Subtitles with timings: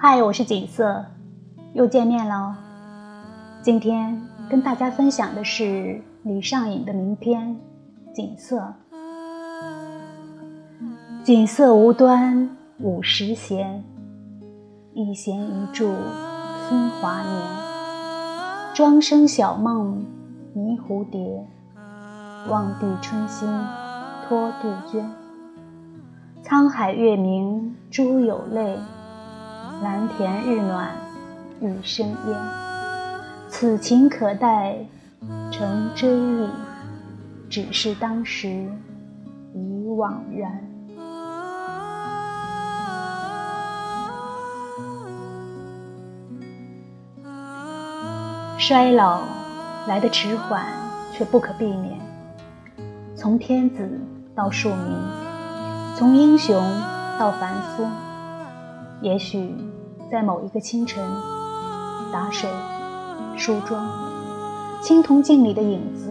[0.00, 1.06] 嗨，我是锦瑟，
[1.72, 2.56] 又见面了。
[3.62, 7.56] 今天跟大家分享的是李尚隐的名篇
[8.14, 8.74] 《锦瑟》。
[11.24, 13.82] 锦瑟无端五十弦，
[14.94, 17.34] 一弦一柱思华年。
[18.76, 20.06] 庄生晓梦
[20.54, 21.44] 迷蝴蝶，
[22.48, 23.48] 望帝春心
[24.28, 25.10] 托杜鹃。
[26.44, 28.78] 沧海月明珠有泪，
[29.82, 30.90] 蓝田日暖
[31.60, 32.36] 玉生烟。
[33.48, 34.76] 此情可待
[35.50, 36.48] 成追忆，
[37.48, 38.48] 只是当时
[39.54, 40.60] 已惘然。
[48.58, 49.22] 衰老
[49.86, 50.66] 来得迟缓，
[51.12, 51.98] 却不可避免。
[53.16, 53.88] 从天子
[54.34, 54.98] 到庶民。
[55.96, 56.62] 从英雄
[57.18, 57.84] 到凡夫，
[59.00, 59.52] 也许
[60.10, 61.04] 在某一个清晨，
[62.10, 62.48] 打水、
[63.36, 63.86] 梳妆，
[64.80, 66.10] 青铜镜里的影子，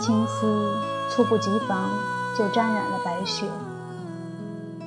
[0.00, 0.74] 青丝
[1.10, 1.90] 猝不及防
[2.36, 3.46] 就沾染了白雪。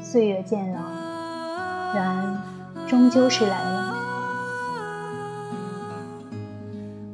[0.02, 0.80] 岁月渐老，
[1.94, 2.42] 然
[2.88, 3.96] 终究是来了。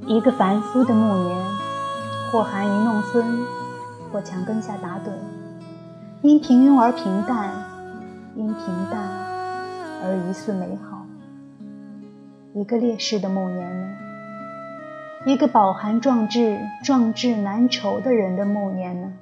[0.06, 1.38] 一个凡夫的暮年，
[2.32, 3.46] 或含饴弄孙，
[4.14, 5.12] 或墙根下打盹。
[6.22, 7.52] 因平庸而平淡，
[8.36, 9.27] 因平淡
[10.04, 11.06] 而疑似美好。
[12.54, 13.96] 一个烈士的暮年呢？
[15.26, 19.14] 一个饱含壮志、壮志难酬的人的暮年呢？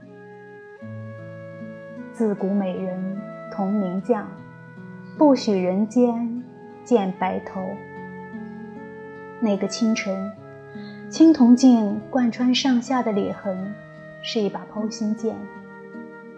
[2.14, 3.18] 自古美人
[3.52, 4.28] 同名将，
[5.18, 6.44] 不许人间
[6.84, 7.62] 见白头。
[9.42, 10.32] 那个清晨，
[11.10, 13.74] 青铜镜贯穿上下的裂痕，
[14.22, 15.36] 是一把剖心剑。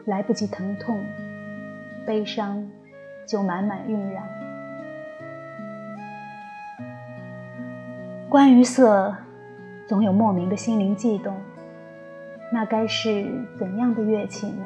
[0.05, 1.03] 来不及疼痛，
[2.05, 2.65] 悲伤
[3.27, 4.23] 就满满晕染。
[8.29, 9.15] 关于色，
[9.87, 11.35] 总有莫名的心灵悸动。
[12.51, 13.29] 那该是
[13.59, 14.63] 怎样的乐器呢？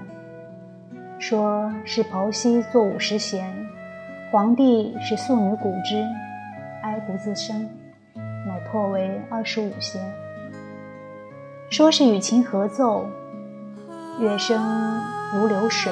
[1.19, 3.51] 说是剖析作五十弦，
[4.31, 6.05] 皇帝是素女鼓之，
[6.83, 7.67] 哀不自生，
[8.15, 9.99] 乃破为二十五弦。
[11.69, 13.07] 说是与琴合奏，
[14.19, 15.01] 乐声。
[15.33, 15.89] 如流水，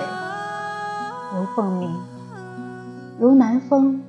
[1.33, 1.97] 如凤鸣，
[3.19, 4.01] 如南风，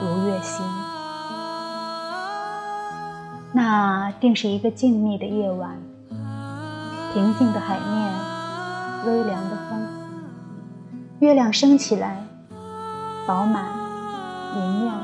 [0.00, 0.64] 如月星。
[3.52, 5.76] 那定是一个静谧的夜晚，
[7.12, 8.12] 平静的海面，
[9.06, 9.88] 微凉的风，
[11.18, 12.24] 月亮升起来，
[13.26, 13.64] 饱满、
[14.54, 14.94] 明亮、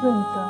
[0.00, 0.48] 润泽。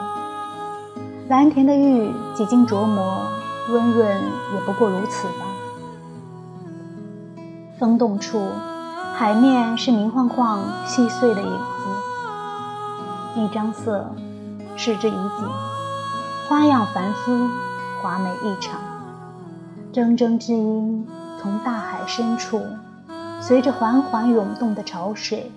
[1.28, 3.26] 蓝田的玉几经琢磨，
[3.70, 4.14] 温润
[4.52, 5.46] 也不过如此吧。
[7.78, 8.46] 风动处，
[9.18, 13.40] 海面是明晃晃、细碎的影子。
[13.40, 14.14] 一张色，
[14.76, 15.48] 视之以景，
[16.46, 17.48] 花样繁复，
[18.02, 18.78] 华美异常。
[19.90, 21.06] 铮铮之音
[21.40, 22.60] 从大海深处，
[23.40, 25.50] 随着缓缓涌动的潮水，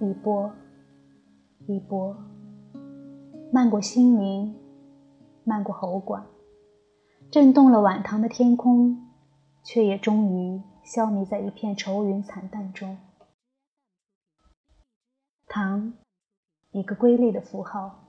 [0.00, 0.50] 一波
[1.66, 2.16] 一波，
[3.52, 4.54] 漫过心灵，
[5.44, 6.24] 漫过喉管，
[7.30, 8.96] 震动了晚唐的天空，
[9.62, 10.62] 却也终于。
[10.84, 12.98] 消弭在一片愁云惨淡中。
[15.46, 15.92] 唐，
[16.70, 18.00] 一个瑰丽的符号。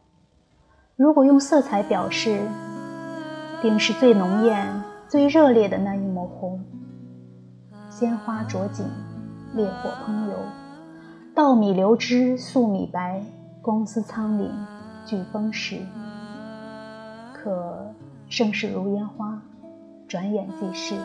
[0.95, 2.47] 如果用色彩表示，
[3.61, 6.63] 定是最浓艳、最热烈的那一抹红。
[7.89, 8.85] 鲜花着锦，
[9.53, 10.37] 烈火烹油，
[11.35, 13.23] 稻米流脂粟米白，
[13.61, 14.49] 公司仓廪
[15.05, 15.79] 俱丰实。
[17.33, 17.93] 可
[18.29, 19.41] 盛世如烟花，
[20.07, 20.95] 转眼即逝。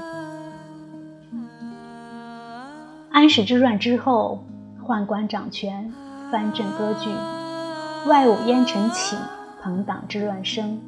[3.19, 4.45] 安史之乱之后，
[4.87, 5.93] 宦官掌权，
[6.31, 7.11] 藩镇割据，
[8.09, 9.17] 外侮烟尘起，
[9.61, 10.81] 朋党之乱生，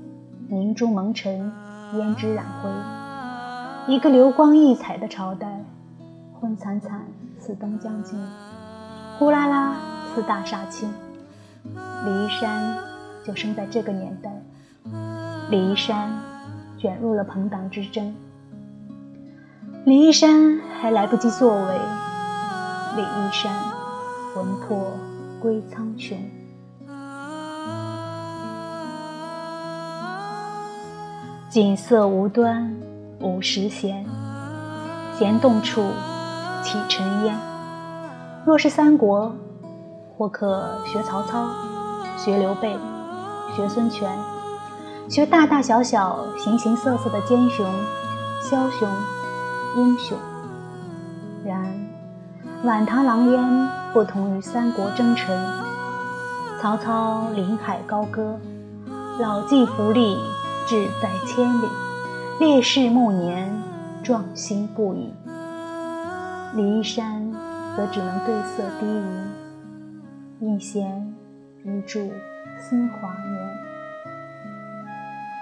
[0.47, 1.53] 明珠蒙尘，
[1.93, 3.93] 胭脂染灰。
[3.93, 5.65] 一个流光溢彩的朝代，
[6.41, 7.05] 昏惨惨
[7.41, 8.17] 似灯将尽，
[9.19, 9.75] 呼啦啦
[10.15, 10.89] 似大厦倾。
[11.65, 12.77] 李义山
[13.25, 14.31] 就生在这个年代，
[15.51, 16.09] 李义山
[16.79, 18.15] 卷入了朋党之争，
[19.85, 21.75] 李义山还来不及作为。
[22.97, 23.53] 李义山
[24.35, 24.93] 魂魄
[25.41, 26.17] 归苍穹。
[31.49, 32.77] 锦瑟无端
[33.21, 34.05] 五十弦，
[35.17, 35.93] 弦动处
[36.65, 37.37] 起尘烟。
[38.45, 39.33] 若是三国，
[40.17, 41.49] 或可学曹操，
[42.17, 42.77] 学刘备，
[43.57, 44.11] 学孙权，
[45.09, 47.65] 学大大小小、形形色色的奸雄、
[48.43, 48.89] 枭雄、
[49.77, 50.19] 英雄。
[51.45, 51.90] 然。
[52.63, 55.35] 晚唐狼烟不同于三国征尘，
[56.61, 58.39] 曹操临海高歌，
[59.19, 60.19] 老骥伏枥，
[60.67, 61.67] 志在千里。
[62.39, 63.51] 烈士暮年，
[64.03, 65.15] 壮心不已。
[66.55, 67.33] 骊山
[67.75, 68.87] 则只能对色低
[70.41, 71.15] 吟，一弦
[71.65, 72.13] 一柱
[72.59, 73.59] 思华年。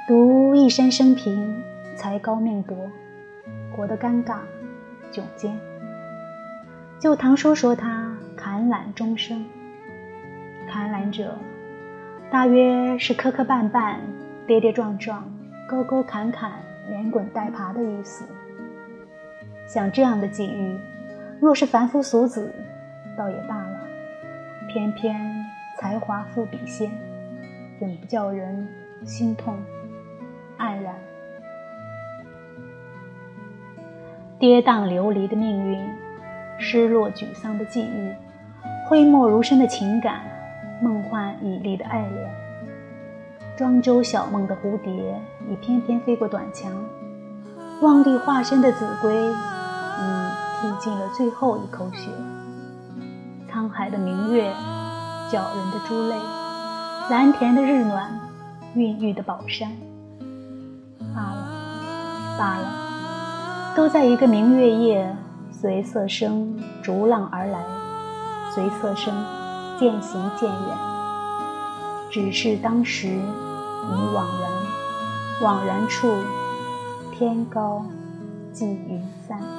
[0.07, 1.61] 读一山生平，
[1.97, 2.77] 才高命薄，
[3.77, 4.37] 活得尴尬
[5.11, 5.59] 窘艰。
[7.01, 9.45] 旧唐书说他坎懒终生，
[10.69, 11.39] 坎懒者，
[12.29, 13.95] 大约是磕磕绊绊、
[14.49, 15.23] 跌跌撞撞、
[15.69, 16.51] 沟沟坎坎、
[16.89, 18.25] 连滚带爬的意思。
[19.69, 20.77] 像这样的际遇，
[21.41, 22.53] 若是凡夫俗子，
[23.17, 23.79] 倒也罢了；
[24.69, 25.15] 偏偏
[25.79, 26.91] 才华富比仙，
[27.79, 28.67] 怎不叫人
[29.05, 29.57] 心痛
[30.59, 30.93] 黯然？
[34.41, 35.79] 跌宕流离的命运，
[36.59, 38.13] 失落沮丧的际遇，
[38.89, 40.21] 讳莫如深的情感，
[40.83, 42.31] 梦幻绮丽的爱恋，
[43.57, 44.93] 庄周小梦的蝴蝶，
[45.49, 46.71] 已翩翩飞过短墙；
[47.81, 49.13] 望帝化身的子规。
[50.01, 52.09] 已踢尽了最后一口血，
[53.51, 54.53] 沧海的明月，
[55.29, 56.15] 皎人的珠泪，
[57.11, 58.09] 蓝田的日暖，
[58.75, 59.69] 孕育的宝山。
[61.15, 61.49] 罢了，
[62.39, 65.17] 罢了，都在一个明月夜，
[65.61, 67.59] 随色声逐浪而来，
[68.55, 69.13] 随色声
[69.77, 70.79] 渐行渐远。
[72.13, 76.15] 只是当时已惘然，惘然处，
[77.13, 77.85] 天高
[78.53, 79.58] 寄云散。